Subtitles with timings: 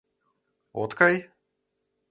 [0.81, 1.15] —От кай?